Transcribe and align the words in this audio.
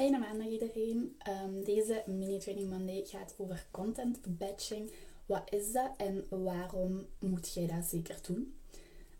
Fijne 0.00 0.18
maandag 0.18 0.46
iedereen. 0.46 1.16
Ehm, 1.18 1.62
deze 1.64 2.02
mini 2.06 2.38
training 2.38 2.70
Monday 2.70 3.04
gaat 3.06 3.34
over 3.36 3.66
content 3.70 4.38
batching. 4.38 4.90
Wat 5.26 5.42
is 5.50 5.72
dat 5.72 5.90
en 5.96 6.26
waarom 6.28 7.06
moet 7.18 7.52
jij 7.52 7.66
dat 7.66 7.84
zeker 7.84 8.18
doen? 8.26 8.58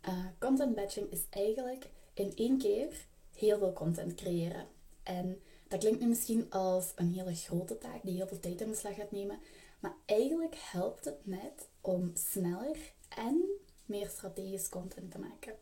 Uh, 0.09 0.27
content 0.39 0.75
batching 0.75 1.11
is 1.11 1.21
eigenlijk 1.31 1.91
in 2.15 2.33
één 2.35 2.59
keer 2.59 3.07
heel 3.35 3.59
veel 3.59 3.73
content 3.73 4.15
creëren. 4.15 4.67
En 5.03 5.41
dat 5.69 5.79
klinkt 5.79 6.01
nu 6.01 6.07
misschien 6.07 6.51
als 6.51 6.93
een 6.95 7.13
hele 7.13 7.35
grote 7.35 7.79
taak 7.79 8.03
die 8.03 8.17
heel 8.17 8.27
veel 8.27 8.41
tijd 8.41 8.61
in 8.61 8.69
beslag 8.69 8.95
gaat 8.95 9.11
nemen. 9.11 9.39
Maar 9.81 9.95
eigenlijk 10.07 10.55
helpt 10.59 11.05
het 11.05 11.27
net 11.27 11.69
om 11.81 12.11
sneller 12.15 12.77
en 13.09 13.45
meer 13.87 14.09
strategisch 14.09 14.69
content 14.69 15.11
te 15.11 15.19
maken. 15.19 15.55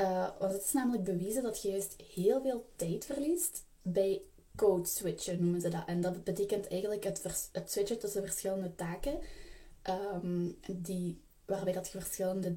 Uh, 0.00 0.28
want 0.38 0.52
het 0.52 0.64
is 0.64 0.72
namelijk 0.72 1.04
bewezen 1.04 1.42
dat 1.42 1.62
je 1.62 1.68
juist 1.68 1.96
heel 2.14 2.40
veel 2.40 2.66
tijd 2.76 3.04
verliest 3.04 3.64
bij 3.92 4.22
code 4.56 4.88
switchen, 4.88 5.40
noemen 5.40 5.60
ze 5.60 5.68
dat. 5.68 5.82
En 5.86 6.00
dat 6.00 6.24
betekent 6.24 6.68
eigenlijk 6.68 7.04
het, 7.04 7.70
switchen 7.70 7.98
tussen 7.98 8.22
verschillende 8.22 8.74
taken, 8.74 9.18
um, 10.22 10.58
die, 10.70 11.20
waarbij 11.44 11.72
dat 11.72 11.88
je 11.88 11.98
verschillende 11.98 12.56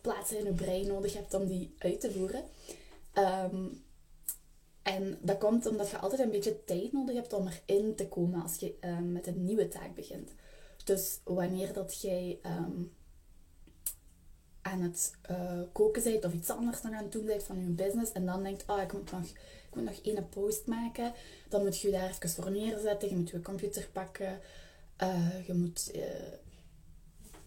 plaatsen 0.00 0.38
in 0.38 0.44
je 0.44 0.52
brein 0.52 0.86
nodig 0.86 1.14
hebt 1.14 1.34
om 1.34 1.46
die 1.46 1.74
uit 1.78 2.00
te 2.00 2.12
voeren. 2.12 2.44
Um, 3.14 3.82
en 4.82 5.18
dat 5.20 5.38
komt 5.38 5.66
omdat 5.66 5.90
je 5.90 5.98
altijd 5.98 6.20
een 6.20 6.30
beetje 6.30 6.64
tijd 6.64 6.92
nodig 6.92 7.14
hebt 7.14 7.32
om 7.32 7.48
erin 7.66 7.94
te 7.94 8.08
komen 8.08 8.42
als 8.42 8.56
je 8.56 8.74
um, 8.80 9.12
met 9.12 9.26
een 9.26 9.44
nieuwe 9.44 9.68
taak 9.68 9.94
begint. 9.94 10.30
Dus 10.84 11.20
wanneer 11.24 11.72
dat 11.72 12.00
jij 12.00 12.38
um, 12.42 12.92
aan 14.64 14.80
het 14.80 15.12
uh, 15.30 15.60
koken 15.72 16.02
bent 16.02 16.24
of 16.24 16.32
iets 16.32 16.50
anders 16.50 16.82
nog 16.82 16.92
aan 16.92 17.02
het 17.02 17.12
doen 17.12 17.24
bent 17.24 17.42
van 17.42 17.58
je 17.58 17.70
business 17.70 18.12
en 18.12 18.26
dan 18.26 18.42
denkt, 18.42 18.66
ah, 18.66 18.82
ik 18.82 18.92
moet 18.92 19.10
nog, 19.10 19.22
ik 19.24 19.74
moet 19.74 19.84
nog 19.84 20.00
één 20.02 20.28
post 20.28 20.66
maken, 20.66 21.12
dan 21.48 21.62
moet 21.62 21.80
je 21.80 21.90
je 21.90 21.94
daar 21.94 22.08
even 22.08 22.28
voor 22.28 22.50
neerzetten, 22.50 23.08
je 23.08 23.16
moet 23.16 23.30
je 23.30 23.40
computer 23.40 23.88
pakken, 23.92 24.40
uh, 25.02 25.46
je 25.46 25.54
moet 25.54 25.90
uh, 25.94 26.02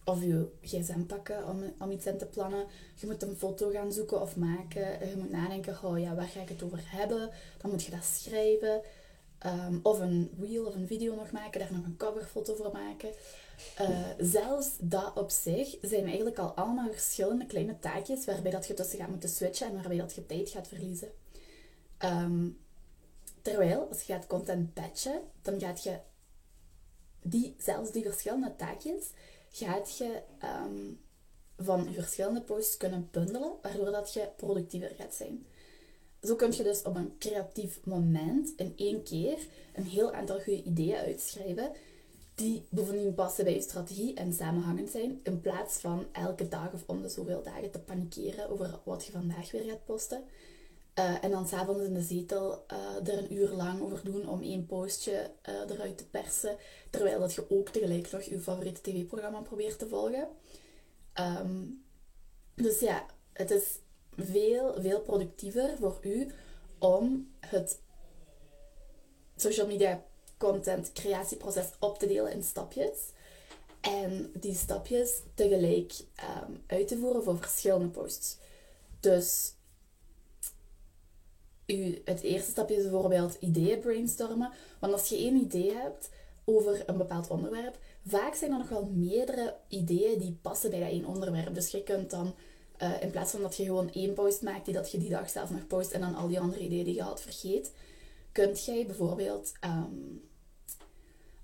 of 0.07 0.23
je 0.23 0.47
gsm 0.61 1.01
pakken 1.05 1.47
om, 1.47 1.73
om 1.79 1.91
iets 1.91 2.05
in 2.05 2.17
te 2.17 2.25
plannen. 2.25 2.65
Je 2.95 3.07
moet 3.07 3.23
een 3.23 3.35
foto 3.35 3.69
gaan 3.69 3.91
zoeken 3.91 4.21
of 4.21 4.35
maken. 4.35 5.09
Je 5.09 5.15
moet 5.17 5.31
nadenken, 5.31 5.83
oh 5.83 5.99
ja, 5.99 6.15
waar 6.15 6.27
ga 6.27 6.41
ik 6.41 6.49
het 6.49 6.63
over 6.63 6.79
hebben? 6.83 7.29
Dan 7.61 7.71
moet 7.71 7.83
je 7.83 7.91
dat 7.91 8.03
schrijven. 8.03 8.81
Um, 9.45 9.79
of 9.83 9.99
een 9.99 10.31
reel 10.39 10.65
of 10.65 10.75
een 10.75 10.87
video 10.87 11.15
nog 11.15 11.31
maken, 11.31 11.59
daar 11.59 11.73
nog 11.73 11.85
een 11.85 11.97
coverfoto 11.97 12.55
voor 12.55 12.71
maken. 12.71 13.09
Uh, 13.81 14.07
zelfs 14.17 14.69
dat 14.79 15.17
op 15.17 15.29
zich 15.29 15.77
zijn 15.81 16.05
eigenlijk 16.05 16.37
al 16.37 16.51
allemaal 16.51 16.91
verschillende 16.91 17.45
kleine 17.45 17.79
taakjes 17.79 18.25
waarbij 18.25 18.51
dat 18.51 18.67
je 18.67 18.73
tussen 18.73 18.99
gaat 18.99 19.09
moeten 19.09 19.29
switchen 19.29 19.67
en 19.67 19.73
waarbij 19.73 19.97
dat 19.97 20.13
je 20.13 20.25
tijd 20.25 20.49
gaat 20.49 20.67
verliezen. 20.67 21.11
Um, 22.05 22.57
terwijl, 23.41 23.87
als 23.89 24.01
je 24.01 24.13
gaat 24.13 24.27
content 24.27 24.73
batchen, 24.73 25.21
dan 25.41 25.59
gaat 25.59 25.83
je 25.83 25.99
die, 27.21 27.55
zelfs 27.57 27.91
die 27.91 28.03
verschillende 28.03 28.55
taakjes, 28.55 29.11
gaat 29.49 29.97
je 29.97 30.21
um, 30.65 30.99
van 31.57 31.93
verschillende 31.93 32.41
posts 32.41 32.77
kunnen 32.77 33.07
bundelen, 33.11 33.53
waardoor 33.61 33.91
dat 33.91 34.13
je 34.13 34.29
productiever 34.35 34.91
gaat 34.97 35.15
zijn. 35.15 35.45
Zo 36.21 36.35
kun 36.35 36.51
je 36.51 36.63
dus 36.63 36.81
op 36.83 36.95
een 36.95 37.15
creatief 37.19 37.79
moment 37.85 38.53
in 38.55 38.73
één 38.75 39.03
keer 39.03 39.37
een 39.73 39.85
heel 39.85 40.13
aantal 40.13 40.39
goede 40.39 40.63
ideeën 40.63 40.97
uitschrijven 40.97 41.71
die 42.37 42.65
bovendien 42.69 43.13
passen 43.13 43.43
bij 43.43 43.53
je 43.53 43.61
strategie 43.61 44.13
en 44.13 44.33
samenhangend 44.33 44.89
zijn, 44.89 45.19
in 45.23 45.41
plaats 45.41 45.77
van 45.77 46.05
elke 46.11 46.47
dag 46.47 46.73
of 46.73 46.83
om 46.85 47.01
de 47.01 47.09
zoveel 47.09 47.43
dagen 47.43 47.71
te 47.71 47.79
panikeren 47.79 48.49
over 48.49 48.79
wat 48.83 49.05
je 49.05 49.11
vandaag 49.11 49.51
weer 49.51 49.63
gaat 49.63 49.85
posten. 49.85 50.23
Uh, 50.99 51.23
en 51.23 51.31
dan 51.31 51.47
s'avonds 51.47 51.83
in 51.83 51.93
de 51.93 52.01
zetel 52.01 52.65
uh, 52.71 53.13
er 53.13 53.17
een 53.17 53.33
uur 53.33 53.49
lang 53.49 53.81
over 53.81 54.03
doen 54.03 54.29
om 54.29 54.41
één 54.41 54.65
postje 54.65 55.31
uh, 55.49 55.55
eruit 55.69 55.97
te 55.97 56.07
persen, 56.09 56.57
terwijl 56.89 57.19
dat 57.19 57.33
je 57.33 57.49
ook 57.49 57.69
tegelijk 57.69 58.11
nog 58.11 58.21
je 58.21 58.39
favoriete 58.39 58.81
tv-programma 58.81 59.41
probeert 59.41 59.79
te 59.79 59.87
volgen. 59.87 60.27
Um, 61.19 61.83
dus 62.55 62.79
ja, 62.79 63.05
het 63.33 63.51
is 63.51 63.79
veel, 64.15 64.81
veel 64.81 65.01
productiever 65.01 65.77
voor 65.77 65.99
u 66.01 66.31
om 66.79 67.31
het 67.39 67.81
social 69.35 69.67
media 69.67 70.05
content 70.37 70.91
creatieproces 70.93 71.65
op 71.79 71.99
te 71.99 72.07
delen 72.07 72.31
in 72.31 72.43
stapjes. 72.43 72.97
En 73.81 74.31
die 74.33 74.55
stapjes 74.55 75.21
tegelijk 75.33 75.93
um, 76.47 76.63
uit 76.67 76.87
te 76.87 76.97
voeren 76.97 77.23
voor 77.23 77.37
verschillende 77.37 77.87
posts. 77.87 78.37
Dus 78.99 79.53
u, 81.65 82.01
het 82.05 82.21
eerste 82.21 82.51
stapje 82.51 82.75
is 82.75 82.81
bijvoorbeeld 82.81 83.37
ideeën 83.39 83.79
brainstormen. 83.79 84.51
Want 84.79 84.93
als 84.93 85.09
je 85.09 85.17
één 85.17 85.35
idee 85.35 85.73
hebt 85.73 86.09
over 86.45 86.83
een 86.85 86.97
bepaald 86.97 87.29
onderwerp, 87.29 87.77
vaak 88.05 88.35
zijn 88.35 88.51
er 88.51 88.57
nog 88.57 88.69
wel 88.69 88.85
meerdere 88.85 89.55
ideeën 89.67 90.19
die 90.19 90.37
passen 90.41 90.69
bij 90.69 90.79
dat 90.79 90.89
één 90.89 91.05
onderwerp. 91.05 91.53
Dus 91.53 91.69
je 91.69 91.83
kunt 91.83 92.09
dan, 92.09 92.35
uh, 92.81 93.01
in 93.01 93.11
plaats 93.11 93.31
van 93.31 93.41
dat 93.41 93.55
je 93.55 93.63
gewoon 93.63 93.91
één 93.91 94.13
post 94.13 94.41
maakt 94.41 94.65
die 94.65 94.73
dat 94.73 94.91
je 94.91 94.97
die 94.97 95.09
dag 95.09 95.29
zelf 95.29 95.49
nog 95.49 95.67
post 95.67 95.91
en 95.91 96.01
dan 96.01 96.15
al 96.15 96.27
die 96.27 96.39
andere 96.39 96.63
ideeën 96.63 96.83
die 96.83 96.95
je 96.95 97.01
had 97.01 97.21
vergeet, 97.21 97.71
kunt 98.31 98.65
jij 98.65 98.85
bijvoorbeeld, 98.85 99.51
um, 99.65 100.26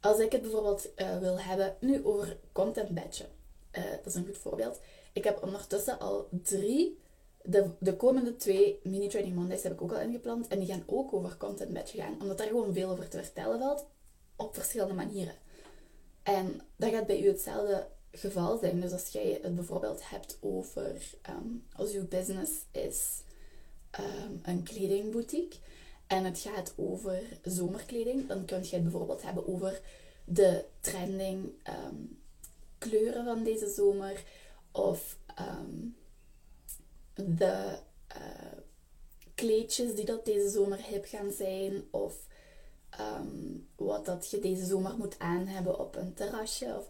als 0.03 0.19
ik 0.19 0.31
het 0.31 0.41
bijvoorbeeld 0.41 0.89
uh, 0.95 1.17
wil 1.17 1.39
hebben 1.39 1.75
nu 1.79 2.05
over 2.05 2.37
content 2.51 2.89
batchen, 2.89 3.27
uh, 3.71 3.83
dat 3.91 4.05
is 4.05 4.15
een 4.15 4.25
goed 4.25 4.37
voorbeeld. 4.37 4.79
Ik 5.13 5.23
heb 5.23 5.43
ondertussen 5.43 5.99
al 5.99 6.27
drie 6.31 7.01
de, 7.43 7.69
de 7.79 7.95
komende 7.95 8.35
twee 8.35 8.79
mini-training 8.83 9.35
Mondays 9.35 9.63
heb 9.63 9.71
ik 9.71 9.81
ook 9.81 9.91
al 9.91 9.99
ingepland. 9.99 10.47
En 10.47 10.59
die 10.59 10.67
gaan 10.67 10.83
ook 10.85 11.13
over 11.13 11.37
content 11.37 11.73
batch 11.73 11.95
gaan. 11.95 12.21
Omdat 12.21 12.37
daar 12.37 12.47
gewoon 12.47 12.73
veel 12.73 12.89
over 12.89 13.09
te 13.09 13.23
vertellen 13.23 13.59
valt. 13.59 13.85
Op 14.35 14.53
verschillende 14.53 14.93
manieren. 14.93 15.35
En 16.23 16.61
dat 16.75 16.91
gaat 16.91 17.07
bij 17.07 17.21
u 17.21 17.27
hetzelfde 17.27 17.87
geval 18.11 18.57
zijn. 18.57 18.81
Dus 18.81 18.91
als 18.91 19.07
jij 19.07 19.39
het 19.41 19.55
bijvoorbeeld 19.55 20.09
hebt 20.09 20.37
over... 20.41 21.01
Um, 21.29 21.65
als 21.75 21.93
uw 21.93 22.07
business 22.07 22.51
is 22.71 23.21
um, 23.99 24.39
een 24.43 24.63
kledingboutique. 24.63 25.59
En 26.07 26.23
het 26.23 26.39
gaat 26.39 26.73
over 26.75 27.21
zomerkleding. 27.43 28.27
Dan 28.27 28.45
kun 28.45 28.63
je 28.63 28.73
het 28.75 28.83
bijvoorbeeld 28.83 29.21
hebben 29.21 29.47
over 29.47 29.81
de 30.25 30.65
trending 30.79 31.51
um, 31.85 32.21
kleuren 32.77 33.25
van 33.25 33.43
deze 33.43 33.69
zomer. 33.69 34.23
Of 34.71 35.17
de 37.15 37.77
uh, 38.17 38.59
kleedjes 39.35 39.95
die 39.95 40.05
dat 40.05 40.25
deze 40.25 40.49
zomer 40.49 40.83
hip 40.83 41.05
gaan 41.05 41.31
zijn. 41.31 41.83
Of 41.91 42.27
um, 42.99 43.67
wat 43.75 44.05
dat 44.05 44.29
je 44.29 44.39
deze 44.39 44.65
zomer 44.65 44.97
moet 44.97 45.19
aan 45.19 45.47
hebben 45.47 45.79
op 45.79 45.95
een 45.95 46.13
terrasje. 46.13 46.75
Of... 46.77 46.87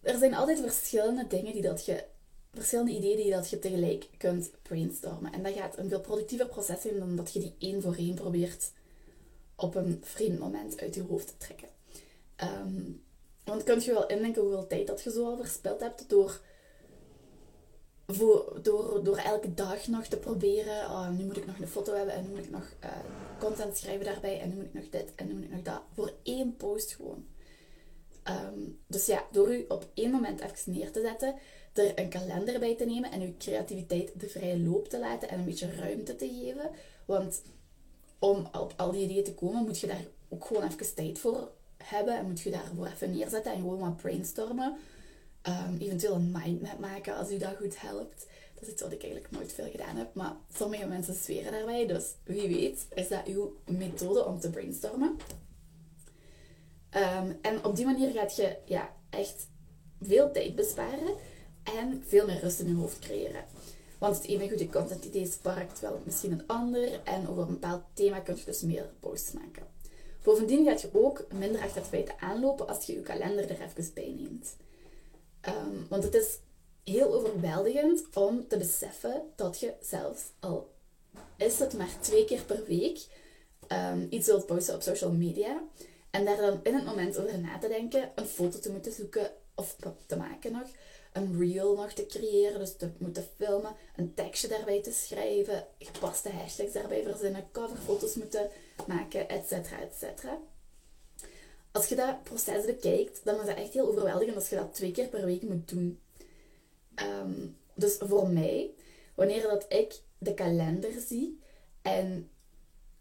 Er 0.00 0.18
zijn 0.18 0.34
altijd 0.34 0.60
verschillende 0.60 1.26
dingen 1.26 1.52
die 1.52 1.62
dat 1.62 1.84
je 1.84 2.04
verschillende 2.52 2.92
ideeën 2.92 3.16
die 3.16 3.30
dat 3.30 3.50
je 3.50 3.58
tegelijk 3.58 4.08
kunt 4.16 4.50
brainstormen. 4.62 5.32
En 5.32 5.42
dat 5.42 5.52
gaat 5.52 5.78
een 5.78 5.88
veel 5.88 6.00
productiever 6.00 6.46
proces 6.46 6.80
zijn 6.80 6.98
dan 6.98 7.16
dat 7.16 7.32
je 7.32 7.40
die 7.40 7.54
één 7.58 7.82
voor 7.82 7.94
één 7.94 8.14
probeert 8.14 8.72
op 9.56 9.74
een 9.74 10.00
vreemd 10.04 10.38
moment 10.38 10.80
uit 10.80 10.94
je 10.94 11.02
hoofd 11.02 11.26
te 11.26 11.36
trekken. 11.36 11.68
Um, 12.42 13.02
want 13.44 13.62
kun 13.64 13.80
je 13.80 13.92
wel 13.92 14.06
indenken 14.06 14.42
hoeveel 14.42 14.66
tijd 14.66 14.86
dat 14.86 15.02
je 15.02 15.10
zo 15.10 15.24
al 15.24 15.36
verspild 15.36 15.80
hebt 15.80 16.08
door 16.08 16.40
voor, 18.06 18.58
door, 18.62 19.04
door 19.04 19.16
elke 19.16 19.54
dag 19.54 19.86
nog 19.86 20.06
te 20.06 20.16
proberen, 20.16 20.84
oh, 20.84 21.08
nu 21.08 21.24
moet 21.24 21.36
ik 21.36 21.46
nog 21.46 21.58
een 21.58 21.68
foto 21.68 21.94
hebben 21.94 22.14
en 22.14 22.22
nu 22.22 22.28
moet 22.28 22.44
ik 22.44 22.50
nog 22.50 22.72
uh, 22.84 22.90
content 23.38 23.76
schrijven 23.76 24.04
daarbij 24.04 24.40
en 24.40 24.48
nu 24.48 24.54
moet 24.54 24.64
ik 24.64 24.74
nog 24.74 24.88
dit 24.90 25.12
en 25.14 25.26
nu 25.26 25.34
moet 25.34 25.44
ik 25.44 25.50
nog 25.50 25.62
dat. 25.62 25.80
Voor 25.94 26.12
één 26.22 26.56
post 26.56 26.92
gewoon. 26.92 27.26
Um, 28.28 28.78
dus 28.86 29.06
ja, 29.06 29.24
door 29.32 29.54
u 29.54 29.64
op 29.68 29.86
één 29.94 30.10
moment 30.10 30.40
even 30.40 30.72
neer 30.72 30.90
te 30.90 31.00
zetten, 31.00 31.34
er 31.72 31.98
een 31.98 32.08
kalender 32.08 32.58
bij 32.58 32.76
te 32.76 32.84
nemen 32.84 33.10
en 33.10 33.20
uw 33.20 33.34
creativiteit 33.38 34.20
de 34.20 34.28
vrije 34.28 34.58
loop 34.58 34.88
te 34.88 34.98
laten 34.98 35.28
en 35.28 35.38
een 35.38 35.44
beetje 35.44 35.74
ruimte 35.74 36.16
te 36.16 36.28
geven. 36.28 36.70
Want 37.04 37.42
om 38.18 38.48
op 38.52 38.74
al 38.76 38.92
die 38.92 39.02
ideeën 39.02 39.24
te 39.24 39.34
komen, 39.34 39.64
moet 39.64 39.78
je 39.78 39.86
daar 39.86 40.04
ook 40.28 40.44
gewoon 40.44 40.62
even 40.62 40.94
tijd 40.94 41.18
voor 41.18 41.50
hebben 41.76 42.16
en 42.18 42.26
moet 42.26 42.40
je 42.40 42.50
daarvoor 42.50 42.86
even 42.86 43.10
neerzetten 43.10 43.52
en 43.52 43.60
gewoon 43.60 43.78
wat 43.78 43.96
brainstormen. 43.96 44.76
Um, 45.48 45.76
eventueel 45.78 46.14
een 46.14 46.32
mindmap 46.32 46.78
maken 46.78 47.16
als 47.16 47.30
u 47.30 47.38
dat 47.38 47.56
goed 47.56 47.80
helpt. 47.80 48.26
Dat 48.54 48.62
is 48.62 48.68
iets 48.68 48.82
wat 48.82 48.92
ik 48.92 49.02
eigenlijk 49.02 49.32
nooit 49.32 49.52
veel 49.52 49.70
gedaan 49.70 49.96
heb, 49.96 50.14
maar 50.14 50.36
sommige 50.54 50.86
mensen 50.86 51.14
zweren 51.14 51.52
daarbij. 51.52 51.86
Dus 51.86 52.04
wie 52.24 52.48
weet 52.48 52.86
is 52.94 53.08
dat 53.08 53.26
uw 53.26 53.56
methode 53.66 54.24
om 54.24 54.40
te 54.40 54.50
brainstormen. 54.50 55.16
Um, 56.96 57.38
en 57.42 57.64
op 57.64 57.76
die 57.76 57.84
manier 57.84 58.10
gaat 58.10 58.36
je 58.36 58.56
ja, 58.64 58.94
echt 59.10 59.46
veel 60.00 60.32
tijd 60.32 60.54
besparen 60.54 61.14
en 61.62 62.02
veel 62.06 62.26
meer 62.26 62.40
rust 62.40 62.60
in 62.60 62.68
je 62.68 62.74
hoofd 62.74 62.98
creëren. 62.98 63.44
Want 63.98 64.16
het 64.16 64.26
ene 64.26 64.48
goede 64.48 64.68
content 64.68 65.04
idee 65.04 65.26
sparkt 65.26 65.80
wel 65.80 66.00
misschien 66.04 66.32
een 66.32 66.46
ander 66.46 67.00
en 67.04 67.28
over 67.28 67.42
een 67.42 67.48
bepaald 67.48 67.82
thema 67.94 68.20
kun 68.20 68.36
je 68.36 68.44
dus 68.44 68.60
meer 68.60 68.90
posts 69.00 69.32
maken. 69.32 69.66
Bovendien 70.22 70.64
gaat 70.64 70.80
je 70.80 70.88
ook 70.92 71.26
minder 71.34 71.60
achter 71.60 71.82
feiten 71.82 72.14
aanlopen 72.20 72.68
als 72.68 72.84
je 72.84 72.92
je 72.92 73.00
kalender 73.00 73.50
er 73.50 73.60
even 73.60 73.94
bij 73.94 74.14
neemt. 74.18 74.56
Um, 75.48 75.86
want 75.88 76.02
het 76.02 76.14
is 76.14 76.38
heel 76.84 77.14
overweldigend 77.14 78.04
om 78.14 78.48
te 78.48 78.56
beseffen 78.56 79.22
dat 79.36 79.60
je 79.60 79.72
zelfs 79.80 80.22
al 80.40 80.70
is 81.36 81.58
het 81.58 81.76
maar 81.76 82.00
twee 82.00 82.24
keer 82.24 82.42
per 82.42 82.64
week 82.66 83.06
um, 83.68 84.06
iets 84.10 84.26
wilt 84.26 84.46
posten 84.46 84.74
op 84.74 84.82
social 84.82 85.12
media. 85.12 85.62
En 86.12 86.24
daar 86.24 86.36
dan 86.36 86.60
in 86.62 86.74
het 86.74 86.84
moment 86.84 87.18
over 87.18 87.38
na 87.38 87.58
te 87.58 87.68
denken, 87.68 88.10
een 88.14 88.26
foto 88.26 88.58
te 88.58 88.70
moeten 88.70 88.92
zoeken 88.92 89.30
of 89.54 89.76
te 90.06 90.16
maken 90.16 90.52
nog, 90.52 90.68
een 91.12 91.38
reel 91.38 91.76
nog 91.76 91.92
te 91.92 92.06
creëren, 92.06 92.58
dus 92.58 92.76
te 92.76 92.90
moeten 92.98 93.28
filmen, 93.36 93.74
een 93.96 94.14
tekstje 94.14 94.48
daarbij 94.48 94.82
te 94.82 94.92
schrijven, 94.92 95.66
gepaste 95.78 96.30
hashtags 96.30 96.72
daarbij 96.72 97.02
verzinnen, 97.02 97.48
coverfoto's 97.52 98.14
moeten 98.14 98.50
maken, 98.86 99.28
etc. 99.28 99.52
etc. 99.52 100.24
Als 101.70 101.88
je 101.88 101.94
dat 101.94 102.22
proces 102.22 102.64
bekijkt, 102.64 103.20
dan 103.24 103.40
is 103.40 103.46
dat 103.46 103.56
echt 103.56 103.72
heel 103.72 103.88
overweldigend 103.88 104.36
als 104.36 104.48
je 104.48 104.56
dat 104.56 104.74
twee 104.74 104.92
keer 104.92 105.08
per 105.08 105.24
week 105.24 105.42
moet 105.42 105.68
doen. 105.68 106.00
Ehm, 106.94 107.46
dus 107.74 107.96
voor 107.98 108.28
mij, 108.28 108.70
wanneer 109.14 109.42
dat 109.42 109.66
ik 109.68 110.00
de 110.18 110.34
kalender 110.34 110.92
zie 111.08 111.40
en 111.82 112.30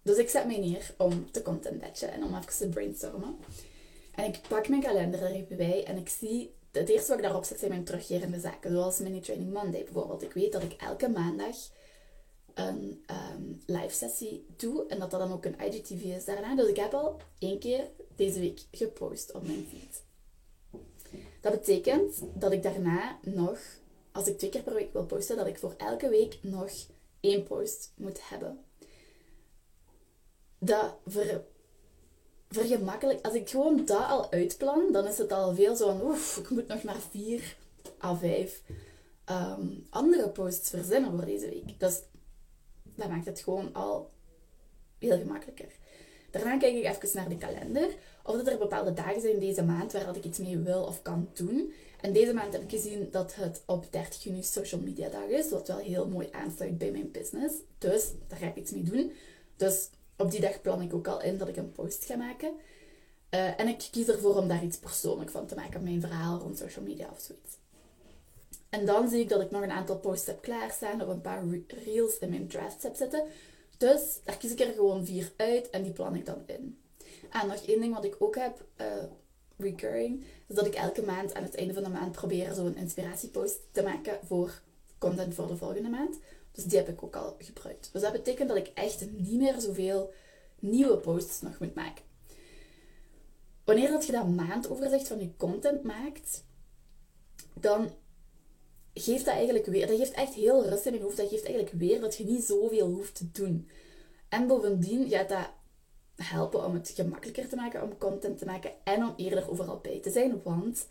dus 0.03 0.17
ik 0.17 0.29
zet 0.29 0.45
mij 0.45 0.59
neer 0.59 0.93
om 0.97 1.31
te 1.31 1.41
contentbatchen 1.41 2.11
en 2.11 2.23
om 2.23 2.35
even 2.35 2.57
te 2.57 2.69
brainstormen. 2.69 3.37
En 4.15 4.25
ik 4.25 4.39
pak 4.47 4.67
mijn 4.67 4.81
kalender 4.81 5.23
er 5.23 5.31
even 5.31 5.57
bij 5.57 5.83
en 5.83 5.97
ik 5.97 6.09
zie... 6.09 6.53
Het 6.71 6.89
eerste 6.89 7.07
wat 7.07 7.17
ik 7.17 7.23
daarop 7.23 7.43
zet 7.43 7.59
zijn 7.59 7.71
mijn 7.71 7.83
terugkerende 7.83 8.39
zaken. 8.39 8.71
Zoals 8.71 8.99
Mini 8.99 9.19
Training 9.19 9.53
Monday 9.53 9.83
bijvoorbeeld. 9.83 10.21
Ik 10.21 10.33
weet 10.33 10.51
dat 10.51 10.63
ik 10.63 10.71
elke 10.71 11.09
maandag 11.09 11.55
een 12.53 13.05
um, 13.33 13.61
live 13.65 13.93
sessie 13.93 14.45
doe. 14.55 14.85
En 14.87 14.99
dat 14.99 15.11
dat 15.11 15.19
dan 15.19 15.31
ook 15.31 15.45
een 15.45 15.59
IGTV 15.59 16.03
is 16.03 16.25
daarna. 16.25 16.55
Dus 16.55 16.67
ik 16.67 16.75
heb 16.75 16.93
al 16.93 17.21
één 17.39 17.59
keer 17.59 17.89
deze 18.15 18.39
week 18.39 18.61
gepost 18.71 19.33
op 19.33 19.47
mijn 19.47 19.67
feed. 19.69 20.03
Dat 21.41 21.51
betekent 21.51 22.23
dat 22.33 22.51
ik 22.51 22.63
daarna 22.63 23.19
nog, 23.21 23.59
als 24.11 24.27
ik 24.27 24.37
twee 24.37 24.49
keer 24.49 24.63
per 24.63 24.73
week 24.73 24.93
wil 24.93 25.05
posten, 25.05 25.37
dat 25.37 25.47
ik 25.47 25.57
voor 25.57 25.73
elke 25.77 26.09
week 26.09 26.39
nog 26.41 26.71
één 27.19 27.43
post 27.43 27.91
moet 27.95 28.29
hebben 28.29 28.59
dat 30.63 30.95
ver, 31.07 31.41
vergemakkelijk. 32.49 33.25
Als 33.25 33.33
ik 33.33 33.49
gewoon 33.49 33.85
dat 33.85 34.07
al 34.07 34.31
uitplan, 34.31 34.91
dan 34.91 35.07
is 35.07 35.17
het 35.17 35.31
al 35.31 35.55
veel 35.55 35.75
zo 35.75 35.99
oef, 36.03 36.37
ik 36.37 36.49
moet 36.49 36.67
nog 36.67 36.83
maar 36.83 36.99
vier 37.09 37.55
à 38.03 38.15
vijf 38.15 38.61
ehm, 39.25 39.67
andere 39.89 40.29
posts 40.29 40.69
verzinnen 40.69 41.11
voor 41.11 41.25
deze 41.25 41.49
week. 41.49 41.79
Dus 41.79 42.01
dat 42.95 43.09
maakt 43.09 43.25
het 43.25 43.39
gewoon 43.39 43.73
al 43.73 44.09
heel 44.97 45.17
gemakkelijker. 45.17 45.69
Daarna 46.31 46.57
kijk 46.57 46.75
ik 46.75 46.85
even 46.85 47.09
naar 47.13 47.29
de 47.29 47.37
kalender. 47.37 47.95
Of 48.23 48.35
dat 48.35 48.47
er 48.47 48.57
bepaalde 48.57 48.93
dagen 48.93 49.21
zijn 49.21 49.39
deze 49.39 49.63
maand 49.63 49.91
waar 49.91 50.05
dat 50.05 50.15
ik 50.15 50.23
iets 50.23 50.39
mee 50.39 50.57
wil 50.57 50.83
of 50.83 51.01
kan 51.01 51.29
doen. 51.33 51.73
En 52.01 52.13
deze 52.13 52.33
maand 52.33 52.53
heb 52.53 52.61
ik 52.61 52.69
gezien 52.69 53.07
dat 53.11 53.35
het 53.35 53.61
op 53.65 53.91
30 53.91 54.23
juni 54.23 54.43
social 54.43 54.81
media 54.81 55.09
dag 55.09 55.25
is. 55.25 55.49
Wat 55.49 55.67
wel 55.67 55.77
heel 55.77 56.07
mooi 56.07 56.27
aansluit 56.31 56.77
bij 56.77 56.91
mijn 56.91 57.11
business. 57.11 57.55
Dus 57.77 58.11
daar 58.27 58.39
ga 58.39 58.47
ik 58.47 58.55
iets 58.55 58.71
mee 58.71 58.83
doen. 58.83 59.11
Dus 59.55 59.89
op 60.17 60.31
die 60.31 60.41
dag 60.41 60.61
plan 60.61 60.81
ik 60.81 60.93
ook 60.93 61.07
al 61.07 61.21
in 61.21 61.37
dat 61.37 61.47
ik 61.47 61.57
een 61.57 61.71
post 61.71 62.05
ga 62.05 62.15
maken. 62.15 62.51
Uh, 63.33 63.59
en 63.59 63.67
ik 63.67 63.87
kies 63.91 64.07
ervoor 64.07 64.35
om 64.35 64.47
daar 64.47 64.63
iets 64.63 64.77
persoonlijk 64.77 65.29
van 65.29 65.45
te 65.45 65.55
maken, 65.55 65.83
mijn 65.83 66.01
verhaal 66.01 66.39
rond 66.39 66.57
social 66.57 66.85
media 66.85 67.09
of 67.11 67.19
zoiets. 67.19 67.57
En 68.69 68.85
dan 68.85 69.09
zie 69.09 69.19
ik 69.19 69.29
dat 69.29 69.41
ik 69.41 69.51
nog 69.51 69.61
een 69.61 69.71
aantal 69.71 69.97
posts 69.97 70.27
heb 70.27 70.41
klaarstaan 70.41 71.01
of 71.01 71.07
een 71.07 71.21
paar 71.21 71.43
reels 71.85 72.17
in 72.19 72.29
mijn 72.29 72.47
drafts 72.47 72.83
heb 72.83 72.95
zitten. 72.95 73.23
Dus 73.77 74.19
daar 74.23 74.37
kies 74.37 74.51
ik 74.51 74.59
er 74.59 74.73
gewoon 74.73 75.05
vier 75.05 75.31
uit 75.35 75.69
en 75.69 75.83
die 75.83 75.91
plan 75.91 76.15
ik 76.15 76.25
dan 76.25 76.43
in. 76.45 76.79
En 77.29 77.47
nog 77.47 77.65
één 77.65 77.81
ding 77.81 77.93
wat 77.93 78.03
ik 78.03 78.15
ook 78.19 78.35
heb, 78.35 78.65
uh, 78.81 78.85
recurring, 79.57 80.23
is 80.47 80.55
dat 80.55 80.65
ik 80.65 80.73
elke 80.73 81.01
maand 81.01 81.33
aan 81.33 81.43
het 81.43 81.55
einde 81.55 81.73
van 81.73 81.83
de 81.83 81.89
maand 81.89 82.11
probeer 82.11 82.53
zo'n 82.53 82.75
inspiratiepost 82.75 83.59
te 83.71 83.83
maken 83.83 84.19
voor 84.27 84.61
content 85.01 85.33
voor 85.33 85.47
de 85.47 85.57
volgende 85.57 85.89
maand. 85.89 86.19
Dus 86.51 86.63
die 86.63 86.77
heb 86.77 86.89
ik 86.89 87.03
ook 87.03 87.15
al 87.15 87.35
gebruikt. 87.39 87.89
Dus 87.93 88.01
dat 88.01 88.11
betekent 88.11 88.47
dat 88.47 88.57
ik 88.57 88.71
echt 88.73 89.11
niet 89.11 89.39
meer 89.39 89.61
zoveel 89.61 90.13
nieuwe 90.59 90.97
posts 90.97 91.41
nog 91.41 91.59
moet 91.59 91.75
maken. 91.75 92.03
Wanneer 93.63 93.89
dat 93.91 94.05
je 94.05 94.11
dat 94.11 94.27
maandoverzicht 94.27 95.07
van 95.07 95.19
je 95.19 95.35
content 95.37 95.83
maakt, 95.83 96.43
dan 97.53 97.89
geeft 98.93 99.25
dat 99.25 99.33
eigenlijk 99.33 99.65
weer, 99.65 99.87
dat 99.87 99.97
geeft 99.97 100.11
echt 100.11 100.33
heel 100.33 100.67
rust 100.67 100.85
in 100.85 100.93
je 100.93 101.01
hoofd. 101.01 101.17
Dat 101.17 101.29
geeft 101.29 101.45
eigenlijk 101.45 101.75
weer 101.75 102.01
dat 102.01 102.17
je 102.17 102.25
niet 102.25 102.43
zoveel 102.43 102.87
hoeft 102.87 103.15
te 103.15 103.31
doen. 103.31 103.69
En 104.29 104.47
bovendien 104.47 105.09
gaat 105.09 105.29
dat 105.29 105.49
helpen 106.15 106.65
om 106.65 106.73
het 106.73 106.91
gemakkelijker 106.95 107.47
te 107.47 107.55
maken 107.55 107.83
om 107.83 107.97
content 107.97 108.37
te 108.37 108.45
maken 108.45 108.71
en 108.83 109.03
om 109.03 109.13
eerder 109.17 109.49
overal 109.49 109.79
bij 109.79 109.99
te 109.99 110.11
zijn. 110.11 110.41
Want 110.43 110.87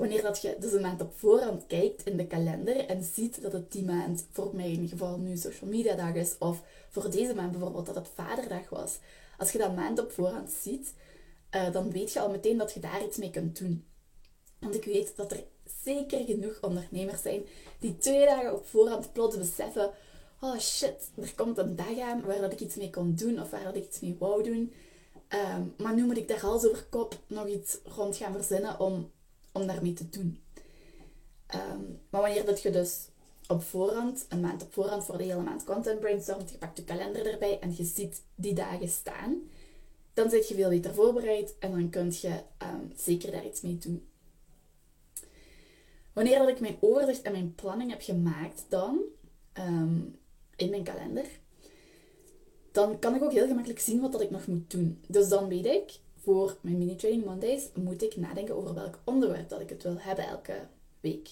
wanneer 0.00 0.22
dat 0.22 0.42
je 0.42 0.56
dus 0.58 0.72
een 0.72 0.80
maand 0.80 1.00
op 1.00 1.12
voorhand 1.16 1.66
kijkt 1.66 2.06
in 2.06 2.16
de 2.16 2.26
kalender 2.26 2.76
en 2.86 3.04
ziet 3.04 3.42
dat 3.42 3.52
het 3.52 3.72
die 3.72 3.84
maand, 3.84 4.26
voor 4.32 4.50
mij 4.54 4.64
in 4.64 4.70
ieder 4.70 4.88
geval 4.88 5.18
nu 5.18 5.36
social 5.36 5.70
media 5.70 5.94
dag 5.94 6.14
is, 6.14 6.38
of 6.38 6.62
voor 6.88 7.10
deze 7.10 7.34
maand 7.34 7.50
bijvoorbeeld 7.50 7.86
dat 7.86 7.94
het 7.94 8.08
vaderdag 8.14 8.68
was. 8.68 8.98
Als 9.38 9.52
je 9.52 9.58
dat 9.58 9.76
maand 9.76 9.98
op 10.00 10.12
voorhand 10.12 10.50
ziet, 10.50 10.94
uh, 11.54 11.72
dan 11.72 11.90
weet 11.90 12.12
je 12.12 12.20
al 12.20 12.30
meteen 12.30 12.58
dat 12.58 12.72
je 12.72 12.80
daar 12.80 13.04
iets 13.04 13.16
mee 13.16 13.30
kunt 13.30 13.58
doen. 13.58 13.84
Want 14.58 14.74
ik 14.74 14.84
weet 14.84 15.16
dat 15.16 15.32
er 15.32 15.44
zeker 15.84 16.24
genoeg 16.24 16.58
ondernemers 16.60 17.22
zijn 17.22 17.42
die 17.78 17.96
twee 17.96 18.24
dagen 18.24 18.54
op 18.54 18.66
voorhand 18.66 19.12
plots 19.12 19.36
beseffen: 19.36 19.90
oh 20.40 20.58
shit, 20.58 21.10
er 21.20 21.32
komt 21.36 21.58
een 21.58 21.76
dag 21.76 21.98
aan 21.98 22.22
waar 22.22 22.40
dat 22.40 22.52
ik 22.52 22.60
iets 22.60 22.76
mee 22.76 22.90
kon 22.90 23.14
doen 23.14 23.40
of 23.40 23.50
waar 23.50 23.64
dat 23.64 23.76
ik 23.76 23.84
iets 23.84 24.00
mee 24.00 24.16
wou 24.18 24.42
doen. 24.42 24.72
Ehm, 25.28 25.62
maar 25.76 25.94
nu 25.94 26.04
moet 26.04 26.16
ik 26.16 26.28
daar 26.28 26.40
hals 26.40 26.66
over 26.66 26.84
kop 26.84 27.18
nog 27.26 27.46
iets 27.46 27.78
rond 27.84 28.16
gaan 28.16 28.32
verzinnen 28.32 28.80
om 28.80 29.10
om 29.52 29.66
daarmee 29.66 29.92
te 29.92 30.08
doen. 30.08 30.42
Ehm, 31.46 31.82
maar 32.10 32.20
wanneer 32.20 32.44
dat 32.44 32.62
je 32.62 32.70
dus 32.70 33.08
op 33.48 33.62
voorhand, 33.62 34.26
een 34.28 34.40
maand 34.40 34.62
op 34.62 34.72
voorhand 34.72 35.04
voor 35.04 35.18
de 35.18 35.24
hele 35.24 35.42
maand 35.42 35.64
content 35.64 36.00
brainstormt, 36.00 36.50
je 36.50 36.58
pakt 36.58 36.76
je 36.76 36.84
kalender 36.84 37.32
erbij 37.32 37.58
en 37.58 37.74
je 37.76 37.84
ziet 37.84 38.22
die 38.34 38.54
dagen 38.54 38.88
staan, 38.88 39.40
dan 40.14 40.30
zit 40.30 40.48
je 40.48 40.54
veel 40.54 40.68
beter 40.68 40.94
voorbereid 40.94 41.54
en 41.58 41.70
dan 41.70 41.90
kun 41.90 42.12
je 42.20 42.42
ehm, 42.58 42.84
zeker 42.96 43.30
daar 43.30 43.46
iets 43.46 43.60
mee 43.60 43.78
doen. 43.78 44.08
Wanneer 46.12 46.38
dat 46.38 46.48
ik 46.48 46.60
mijn 46.60 46.76
overzicht 46.80 47.22
en 47.22 47.32
mijn 47.32 47.54
planning 47.54 47.90
heb 47.90 48.02
gemaakt, 48.02 48.64
dan 48.68 48.98
ehm, 49.52 50.00
in 50.56 50.70
mijn 50.70 50.82
kalender, 50.82 51.26
dan 52.72 52.98
kan 52.98 53.14
ik 53.14 53.22
ook 53.22 53.32
heel 53.32 53.46
gemakkelijk 53.46 53.80
zien 53.80 54.00
wat 54.00 54.12
dat 54.12 54.20
ik 54.20 54.30
nog 54.30 54.46
moet 54.46 54.70
doen. 54.70 55.00
Dus 55.06 55.28
dan 55.28 55.48
weet 55.48 55.66
ik, 55.66 55.98
voor 56.22 56.56
mijn 56.60 56.78
mini 56.78 56.96
training 56.96 57.24
Mondays 57.24 57.68
moet 57.74 58.02
ik 58.02 58.16
nadenken 58.16 58.56
over 58.56 58.74
welk 58.74 58.98
onderwerp 59.04 59.48
dat 59.48 59.60
ik 59.60 59.68
het 59.68 59.82
wil 59.82 59.96
hebben 59.98 60.26
elke 60.26 60.66
week. 61.00 61.30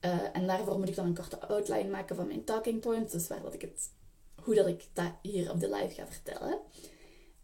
Uh, 0.00 0.18
en 0.32 0.46
daarvoor 0.46 0.78
moet 0.78 0.88
ik 0.88 0.94
dan 0.94 1.06
een 1.06 1.14
korte 1.14 1.40
outline 1.40 1.90
maken 1.90 2.16
van 2.16 2.26
mijn 2.26 2.44
talking 2.44 2.80
points, 2.80 3.12
dus 3.12 3.28
waar 3.28 3.42
dat 3.42 3.54
ik 3.54 3.60
het, 3.60 3.90
hoe 4.42 4.54
dat 4.54 4.66
ik 4.66 4.84
dat 4.92 5.12
hier 5.22 5.50
op 5.50 5.60
de 5.60 5.70
live 5.70 5.94
ga 5.94 6.06
vertellen. 6.06 6.58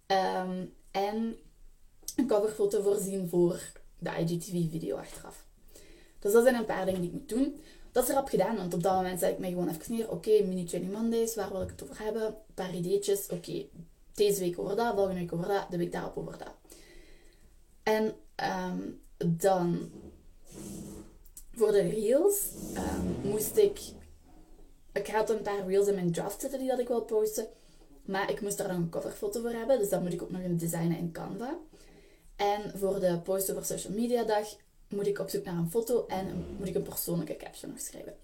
Um, 0.07 0.75
en 0.91 1.37
een 2.17 2.27
coverfoto 2.27 2.83
voorzien 2.83 3.29
voor 3.29 3.61
de 3.99 4.11
IGTV-video 4.11 4.97
achteraf. 4.97 5.47
Dus 6.19 6.33
dat 6.33 6.43
zijn 6.43 6.55
een 6.55 6.65
paar 6.65 6.85
dingen 6.85 7.01
die 7.01 7.11
ik 7.11 7.17
moet 7.17 7.29
doen. 7.29 7.61
Dat 7.93 8.05
is 8.05 8.11
erop 8.11 8.29
gedaan, 8.29 8.57
want 8.57 8.75
op 8.75 8.83
dat 8.83 8.95
moment 8.95 9.21
zet 9.21 9.31
ik 9.31 9.39
mij 9.39 9.51
gewoon 9.51 9.69
even 9.69 9.95
neer. 9.95 10.11
Oké, 10.11 10.31
mini 10.31 10.65
training 10.65 10.95
Mondays, 10.95 11.35
waar 11.35 11.53
wil 11.53 11.63
ik 11.63 11.71
het 11.71 11.83
over 11.83 11.99
hebben? 11.99 12.27
Een 12.27 12.55
paar 12.55 12.75
ideetjes. 12.75 13.29
Oké, 13.29 13.67
deze 14.15 14.41
week 14.41 14.59
over 14.59 14.77
dat, 14.77 14.95
volgende 14.95 15.21
week 15.21 15.33
over 15.33 15.47
dat, 15.47 15.67
de 15.71 15.77
week 15.77 15.93
daarop 15.93 16.17
over 16.17 16.39
dat. 16.39 16.55
En 17.85 18.15
ehm, 18.35 18.81
dan 19.27 19.91
voor 21.53 21.73
de 21.73 21.89
reels 21.89 22.49
um, 22.77 23.31
moest 23.31 23.57
ik. 23.57 23.81
Ik 24.93 25.07
had 25.07 25.31
een 25.31 25.43
paar 25.43 25.67
reels 25.67 25.87
in 25.87 25.95
mijn 25.95 26.13
draft 26.13 26.41
zitten 26.41 26.59
die 26.59 26.69
dat 26.69 26.79
ik 26.79 26.89
wil 26.89 27.03
posten. 27.03 27.47
Maar 28.05 28.31
ik 28.31 28.41
moest 28.41 28.59
daar 28.59 28.69
dan 28.69 28.77
een 28.77 28.89
coverfoto 28.89 29.41
voor 29.41 29.51
hebben. 29.51 29.79
Dus 29.79 29.89
dan 29.89 30.03
moet 30.03 30.13
ik 30.13 30.23
ook 30.23 30.31
nog 30.31 30.43
een 30.43 30.59
designen 30.59 30.99
in 30.99 31.13
Canva. 31.13 31.59
En 32.37 32.79
voor 32.79 33.01
de 33.01 33.21
post 33.23 33.51
over 33.51 33.65
social 33.65 33.93
media 33.93 34.25
dag 34.25 34.57
moet 34.89 35.07
ik 35.07 35.19
op 35.19 35.29
zoek 35.29 35.45
naar 35.45 35.57
een 35.57 35.71
foto 35.71 36.07
en 36.07 36.45
moet 36.59 36.69
ik 36.69 36.75
een 36.75 36.83
persoonlijke 36.83 37.37
caption 37.37 37.71
nog 37.71 37.81
schrijven. 37.81 38.15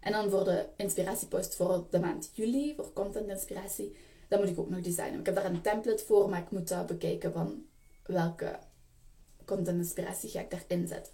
En 0.00 0.12
dan 0.12 0.30
voor 0.30 0.44
de 0.44 0.66
inspiratiepost 0.76 1.54
voor 1.54 1.86
de 1.90 1.98
maand 1.98 2.30
juli, 2.32 2.74
voor 2.76 2.92
content 2.92 3.28
inspiratie, 3.28 3.96
dan 4.28 4.40
moet 4.40 4.48
ik 4.48 4.58
ook 4.58 4.70
nog 4.70 4.80
designen. 4.80 5.20
Ik 5.20 5.26
heb 5.26 5.34
daar 5.34 5.44
een 5.44 5.60
template 5.60 6.04
voor, 6.04 6.28
maar 6.28 6.40
ik 6.40 6.50
moet 6.50 6.68
dat 6.68 6.86
bekijken 6.86 7.32
van 7.32 7.64
welke 8.06 8.58
content 9.44 9.78
inspiratie 9.78 10.30
ga 10.30 10.40
ik 10.40 10.50
daarin 10.50 10.88
zetten. 10.88 11.12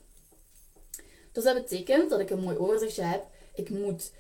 Dus 1.33 1.45
dat 1.45 1.55
betekent 1.55 2.11
dat 2.11 2.21
ik 2.21 2.31
een 2.31 2.43
mooi 2.43 2.57
overzichtje 2.57 3.03
heb. 3.03 3.27
Ik 3.55 3.71
moet 3.71 4.13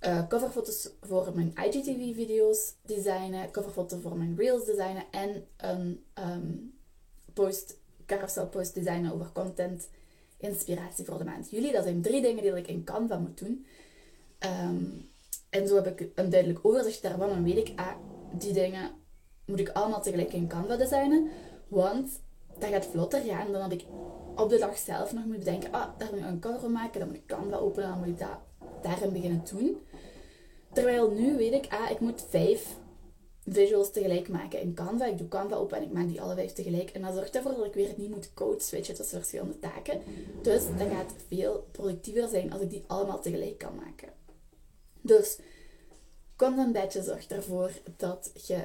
uh, 0.00 0.28
coverfoto's 0.28 0.90
voor 1.00 1.32
mijn 1.34 1.52
IGTV-video's 1.56 2.74
designen, 2.82 3.50
coverfoto's 3.50 4.00
voor 4.02 4.16
mijn 4.16 4.36
reels 4.36 4.64
designen 4.64 5.04
en 5.10 5.46
een 5.56 6.04
um, 6.14 6.74
post, 7.32 7.76
carousel 8.06 8.48
post 8.48 8.74
designen 8.74 9.12
over 9.12 9.32
content 9.32 9.88
inspiratie 10.36 11.04
voor 11.04 11.18
de 11.18 11.24
maand 11.24 11.50
juli. 11.50 11.72
Dat 11.72 11.84
zijn 11.84 12.02
drie 12.02 12.22
dingen 12.22 12.42
die 12.42 12.56
ik 12.56 12.68
in 12.68 12.84
Canva 12.84 13.18
moet 13.18 13.38
doen. 13.38 13.66
Ehm, 14.38 14.84
en 15.50 15.68
zo 15.68 15.74
heb 15.74 16.00
ik 16.00 16.10
een 16.14 16.30
duidelijk 16.30 16.64
overzicht 16.64 17.02
daarvan 17.02 17.30
en 17.30 17.44
weet 17.44 17.68
ik, 17.68 17.72
ah, 17.76 17.96
die 18.32 18.52
dingen 18.52 18.90
moet 19.44 19.60
ik 19.60 19.68
allemaal 19.68 20.02
tegelijk 20.02 20.32
in 20.32 20.48
Canva 20.48 20.76
designen. 20.76 21.30
Want 21.68 22.20
dat 22.58 22.68
gaat 22.68 22.86
vlotter 22.86 23.20
gaan 23.20 23.52
dan 23.52 23.60
dat 23.60 23.72
ik 23.72 23.84
op 24.36 24.48
de 24.48 24.58
dag 24.58 24.78
zelf 24.78 25.12
nog 25.12 25.24
moet 25.24 25.38
bedenken, 25.38 25.72
ah, 25.72 25.88
daar 25.98 26.08
moet 26.10 26.20
ik 26.20 26.26
een 26.26 26.40
cover 26.40 26.70
maken, 26.70 26.98
dan 26.98 27.08
moet 27.08 27.16
ik 27.16 27.26
Canva 27.26 27.56
openen, 27.56 27.88
dan 27.88 27.98
moet 27.98 28.08
ik 28.08 28.18
dat 28.18 28.38
daarin 28.82 29.12
beginnen 29.12 29.42
doen. 29.50 29.78
Terwijl 30.72 31.10
nu 31.10 31.36
weet 31.36 31.52
ik, 31.52 31.72
ah, 31.72 31.90
ik 31.90 32.00
moet 32.00 32.24
vijf 32.28 32.76
visuals 33.46 33.90
tegelijk 33.90 34.28
maken 34.28 34.60
in 34.60 34.74
Canva. 34.74 35.06
Ik 35.06 35.18
doe 35.18 35.28
Canva 35.28 35.56
open 35.56 35.76
en 35.76 35.82
ik 35.82 35.92
maak 35.92 36.08
die 36.08 36.20
alle 36.20 36.34
vijf 36.34 36.52
tegelijk. 36.52 36.90
En 36.90 37.02
dat 37.02 37.14
zorgt 37.14 37.36
ervoor 37.36 37.54
dat 37.54 37.64
ik 37.64 37.74
weer 37.74 37.94
niet 37.96 38.10
moet 38.10 38.34
code 38.34 38.60
switchen 38.60 38.94
tussen 38.94 39.18
verschillende 39.18 39.58
taken. 39.58 40.00
Dus 40.42 40.62
dat 40.78 40.88
gaat 40.88 41.14
veel 41.28 41.66
productiever 41.70 42.28
zijn 42.28 42.52
als 42.52 42.60
ik 42.60 42.70
die 42.70 42.84
allemaal 42.86 43.20
tegelijk 43.20 43.58
kan 43.58 43.74
maken. 43.74 44.08
Dus 45.00 45.38
Content 46.36 46.72
Badge 46.72 47.02
zorgt 47.02 47.32
ervoor 47.32 47.70
dat 47.96 48.30
je 48.46 48.64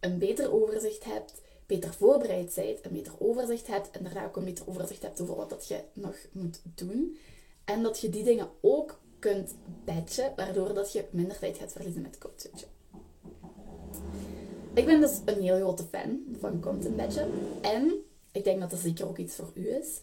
een 0.00 0.18
beter 0.18 0.52
overzicht 0.52 1.04
hebt, 1.04 1.40
beter 1.68 1.94
voorbereid 1.94 2.54
bent, 2.54 2.84
een 2.84 2.92
beter 2.92 3.12
overzicht 3.18 3.66
hebt 3.66 3.90
en 3.90 4.02
daarna 4.02 4.24
ook 4.24 4.36
een 4.36 4.44
beter 4.44 4.68
overzicht 4.68 5.02
hebt 5.02 5.20
over 5.20 5.36
wat 5.36 5.50
dat 5.50 5.68
je 5.68 5.80
nog 5.92 6.16
moet 6.32 6.60
doen. 6.74 7.18
En 7.64 7.82
dat 7.82 8.00
je 8.00 8.08
die 8.08 8.24
dingen 8.24 8.48
ook 8.60 8.98
kunt 9.18 9.54
badgen, 9.84 10.32
waardoor 10.36 10.74
dat 10.74 10.92
je 10.92 11.04
minder 11.10 11.38
tijd 11.38 11.56
gaat 11.56 11.72
verliezen 11.72 12.02
met 12.02 12.18
code 12.18 12.34
switchen. 12.36 12.68
Ik 14.74 14.86
ben 14.86 15.00
dus 15.00 15.20
een 15.24 15.42
heel 15.42 15.56
grote 15.56 15.84
fan 15.84 16.20
van 16.40 16.60
content 16.60 16.96
badgen. 16.96 17.30
En 17.60 17.94
ik 18.32 18.44
denk 18.44 18.60
dat 18.60 18.70
dat 18.70 18.80
zeker 18.80 19.08
ook 19.08 19.18
iets 19.18 19.34
voor 19.34 19.50
u 19.54 19.68
is. 19.68 20.00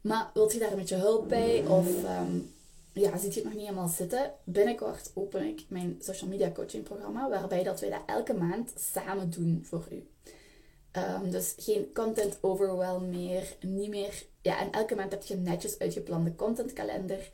Maar 0.00 0.30
wilt 0.34 0.52
je 0.52 0.58
daar 0.58 0.70
een 0.70 0.78
beetje 0.78 0.96
hulp 0.96 1.28
bij? 1.28 1.66
Of 1.66 1.88
um, 2.04 2.52
ja, 2.92 3.18
ziet 3.18 3.34
je 3.34 3.40
het 3.40 3.48
nog 3.48 3.58
niet 3.58 3.68
helemaal 3.68 3.88
zitten? 3.88 4.32
Binnenkort 4.44 5.10
open 5.14 5.44
ik 5.44 5.64
mijn 5.68 5.96
social 6.00 6.30
media 6.30 6.50
coaching 6.50 6.84
programma. 6.84 7.28
Waarbij 7.28 7.62
dat 7.62 7.80
wij 7.80 7.90
dat 7.90 8.02
elke 8.06 8.34
maand 8.34 8.72
samen 8.76 9.30
doen 9.30 9.60
voor 9.64 9.86
u. 9.90 10.06
Um, 10.96 11.30
dus 11.30 11.54
geen 11.56 11.92
content 11.92 12.38
overwhelm 12.40 13.10
meer. 13.10 13.56
Niet 13.60 13.88
meer... 13.88 14.26
Ja, 14.42 14.60
en 14.60 14.72
elke 14.72 14.94
maand 14.94 15.12
heb 15.12 15.22
je 15.22 15.36
netjes 15.36 15.78
uitgeplande 15.78 16.34
contentkalender. 16.34 17.30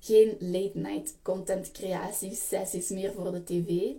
Geen 0.00 0.36
late 0.38 0.78
night 0.78 1.14
content 1.22 1.70
creatie 1.70 2.34
sessies 2.34 2.88
meer 2.88 3.12
voor 3.12 3.32
de 3.32 3.44
tv. 3.44 3.92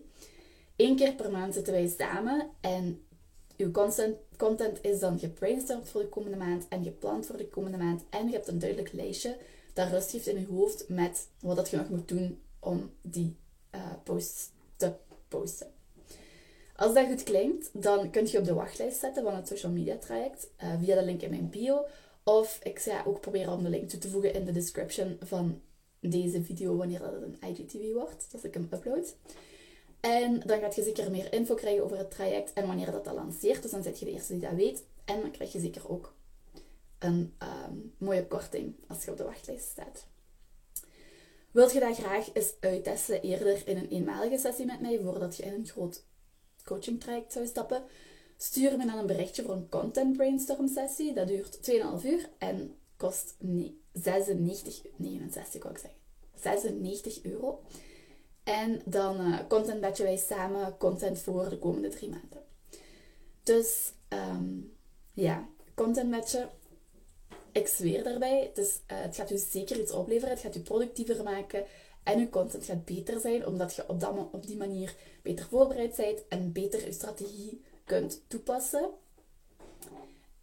Eén 0.76 0.96
keer 0.96 1.14
per 1.14 1.32
maand 1.32 1.54
zitten 1.54 1.74
wij 1.74 1.94
samen 1.98 2.50
en 2.62 3.06
uw 3.58 3.72
content, 3.72 4.16
content 4.38 4.80
is 4.82 5.00
dan 5.00 5.20
gebrainstormd 5.20 5.90
voor 5.90 6.02
de 6.02 6.10
komende 6.10 6.38
maand 6.38 6.68
en 6.70 6.84
gepland 6.84 7.26
voor 7.26 7.38
de 7.38 7.48
komende 7.48 7.78
maand. 7.78 8.04
En 8.10 8.26
je 8.28 8.34
hebt 8.34 8.48
een 8.48 8.60
duidelijk 8.60 8.94
lijstje 8.94 9.38
dat 9.74 9.90
rust 9.90 10.12
geeft 10.12 10.28
in 10.28 10.40
je 10.40 10.48
hoofd 10.48 10.90
met 10.90 11.28
wat 11.40 11.56
dat 11.56 11.70
je 11.70 11.78
nog 11.78 11.90
moet 11.90 12.08
doen 12.08 12.42
om 12.60 12.92
die 13.02 13.36
uh, 13.76 13.82
posts 14.04 14.50
te 14.78 14.94
posten. 15.28 15.68
Als 16.84 16.94
dat 16.94 17.08
goed 17.08 17.24
klinkt, 17.24 17.70
dan 17.74 18.10
kun 18.10 18.28
je 18.28 18.38
op 18.38 18.46
de 18.46 18.54
wachtlijst 18.54 19.00
zetten 19.00 19.24
van 19.24 19.36
het 19.36 19.48
social 19.48 19.72
media 19.72 19.98
traject 19.98 20.50
uh, 20.64 20.74
via 20.80 20.96
de 20.96 21.06
link 21.06 21.22
in 21.22 21.30
mijn 21.30 21.50
bio. 21.50 21.86
Of 22.24 22.60
ik 22.64 22.80
ga 22.80 23.04
ook 23.06 23.22
proberen 23.22 23.54
om 23.54 23.64
de 23.64 23.70
link 23.70 23.90
toe 23.90 24.00
te 24.00 24.10
voegen 24.10 24.34
in 24.34 24.46
de 24.46 24.52
description 24.52 25.18
van 25.22 25.62
deze 26.00 26.44
video 26.44 26.76
wanneer 26.76 27.00
dat 27.00 27.14
een 27.14 27.38
IGTV 27.50 27.94
wordt, 27.94 28.28
als 28.34 28.44
ik 28.44 28.54
hem 28.54 28.68
upload. 28.74 29.16
En 30.00 30.40
dan 30.46 30.60
gaat 30.60 30.76
je 30.76 30.84
zeker 30.84 31.12
meer 31.12 31.34
info 31.34 31.56
krijgen 31.56 31.84
over 31.84 31.98
het 31.98 32.12
traject 32.12 32.54
en 32.54 32.68
wanneer 32.68 32.92
dat 32.92 33.08
al 33.08 33.16
lanceert. 33.16 33.62
Dus 33.62 33.72
dan 33.72 33.84
zit 33.84 34.00
je 34.00 34.06
de 34.06 34.12
eerste 34.12 34.34
die 34.34 34.42
dat 34.42 34.56
weet. 34.56 34.84
En 35.06 35.22
dan 35.22 35.32
krijg 35.32 35.52
je 35.52 35.60
zeker 35.60 35.90
ook 35.90 36.14
een 37.00 37.34
ehm, 37.38 37.76
mooie 37.98 38.28
korting 38.28 38.76
als 38.88 39.06
je 39.06 39.12
op 39.12 39.18
de 39.18 39.24
wachtlijst 39.24 39.68
staat. 39.68 40.08
Wilt 41.52 41.74
je 41.74 41.80
dat 41.80 41.98
graag 41.98 42.34
eens 42.34 42.54
uittesten 42.60 43.22
eerder 43.22 43.68
in 43.68 43.78
een 43.78 43.90
eenmalige 43.90 44.38
sessie 44.38 44.66
met 44.66 44.82
mij, 44.82 45.00
voordat 45.04 45.38
je 45.38 45.44
in 45.44 45.54
een 45.54 45.68
groot 45.68 46.06
coaching 46.66 47.00
traject 47.00 47.32
zou 47.34 47.46
stappen? 47.46 47.84
Stuur 48.38 48.78
me 48.78 48.86
dan 48.86 48.98
een 48.98 49.06
berichtje 49.06 49.44
voor 49.44 49.54
een 49.54 49.70
content 49.70 50.18
brainstorm 50.18 50.68
sessie. 50.68 51.14
Dat 51.14 51.28
duurt 51.28 51.72
2,5 52.02 52.06
uur 52.06 52.30
en 52.38 52.76
kost 52.98 53.36
96, 53.92 54.82
69 54.96 55.62
kan 55.62 55.72
ik 55.72 55.78
zeggen, 55.78 56.00
96 56.36 57.24
euro. 57.24 57.62
En 58.44 58.82
dan 58.86 59.22
uh, 59.22 59.40
content 59.48 59.82
batchen 59.82 60.06
wij 60.06 60.18
samen 60.18 60.78
content 60.78 61.20
voor 61.20 61.50
de 61.50 61.60
komende 61.60 61.90
drie 61.90 62.10
maanden. 62.10 62.44
Dus 63.44 63.94
um, 64.10 64.74
ja, 65.14 65.48
content 65.76 66.12
batchen. 66.12 66.50
Ik 67.52 67.68
zweer 67.68 68.04
daarbij. 68.04 68.52
Dus, 68.54 68.80
het 68.86 69.16
gaat 69.16 69.32
u 69.32 69.38
zeker 69.38 69.80
iets 69.80 69.92
opleveren. 69.92 70.34
Het 70.34 70.44
gaat 70.44 70.56
u 70.56 70.60
productiever 70.60 71.24
maken. 71.24 71.66
En 72.04 72.20
uw 72.20 72.30
content 72.30 72.66
gaat 72.66 72.86
beter 72.86 73.20
zijn, 73.20 73.46
omdat 73.46 73.76
je 73.76 73.90
op, 73.90 74.00
dat, 74.00 74.14
op 74.32 74.46
die 74.48 74.58
manier 74.58 74.96
beter 75.22 75.46
voorbereid 75.46 75.96
bent 75.96 76.28
en 76.28 76.52
beter 76.52 76.86
je 76.86 76.92
strategie 76.92 77.62
kunt 77.84 78.22
toepassen. 78.28 78.90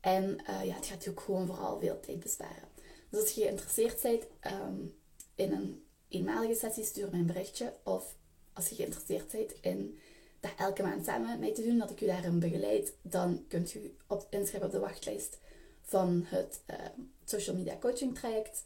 En 0.01 0.39
uh, 0.49 0.65
ja, 0.65 0.75
het 0.75 0.87
gaat 0.87 1.05
je 1.05 1.11
ook 1.11 1.21
gewoon 1.21 1.47
vooral 1.47 1.81
veel 1.81 2.01
tijd 2.01 2.21
besparen. 2.21 2.69
Dus 3.11 3.21
als 3.21 3.31
je 3.31 3.43
geïnteresseerd 3.43 4.03
bent 4.03 4.25
um, 4.55 4.95
in 5.35 5.53
een 5.53 5.85
eenmalige 6.09 6.55
sessie, 6.55 6.85
stuur 6.85 7.09
mij 7.11 7.21
een 7.21 7.27
berichtje. 7.27 7.73
Of 7.83 8.15
als 8.53 8.69
je 8.69 8.75
geïnteresseerd 8.75 9.31
bent 9.31 9.53
in 9.61 9.99
dat 10.41 10.51
elke 10.57 10.83
maand 10.83 11.05
samen 11.05 11.29
met 11.29 11.41
mij 11.41 11.55
te 11.55 11.63
doen, 11.63 11.79
dat 11.79 11.91
ik 11.91 12.01
u 12.01 12.07
daarin 12.07 12.39
begeleid, 12.39 12.93
dan 13.03 13.45
kunt 13.49 13.75
u 13.75 13.97
op, 14.07 14.27
inschrijven 14.31 14.69
op 14.69 14.73
de 14.73 14.79
wachtlijst 14.79 15.39
van 15.83 16.23
het 16.27 16.61
uh, 16.71 16.77
social 17.25 17.57
media 17.57 17.77
coaching 17.81 18.19
traject. 18.19 18.65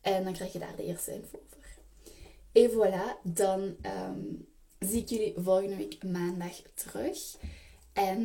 En 0.00 0.24
dan 0.24 0.32
krijg 0.32 0.52
je 0.52 0.58
daar 0.58 0.76
de 0.76 0.84
eerste 0.84 1.12
info 1.12 1.38
over. 1.44 1.65
En 2.56 2.70
voilà, 2.70 3.20
dan 3.22 3.76
um, 3.82 4.48
zie 4.78 5.02
ik 5.02 5.08
jullie 5.08 5.34
volgende 5.36 5.76
week 5.76 6.02
maandag 6.02 6.62
terug. 6.74 7.36
En 7.92 8.18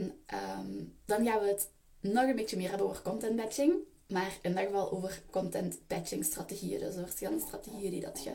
um, 0.60 0.96
dan 1.06 1.26
gaan 1.26 1.40
we 1.40 1.48
het 1.48 1.72
nog 2.00 2.24
een 2.24 2.36
beetje 2.36 2.58
meer 2.58 2.70
hebben 2.70 2.88
over 2.88 3.02
content 3.02 3.36
batching. 3.36 3.74
Maar 4.08 4.38
in 4.42 4.50
ieder 4.50 4.66
geval 4.66 4.92
over 4.92 5.22
content 5.30 5.80
batching 5.88 6.26
strategieën. 6.26 6.80
Dus 6.80 6.96
verschillende 6.96 7.46
strategieën 7.46 7.92
die 7.92 8.02
dat 8.02 8.24
je 8.24 8.34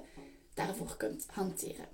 daarvoor 0.55 0.97
kunt 0.97 1.26
hanteren. 1.31 1.87